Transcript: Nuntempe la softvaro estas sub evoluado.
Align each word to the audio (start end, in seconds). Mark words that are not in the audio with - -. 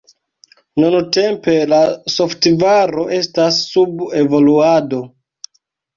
Nuntempe 0.83 1.53
la 1.75 1.81
softvaro 2.15 3.07
estas 3.19 3.63
sub 3.75 4.03
evoluado. 4.23 5.03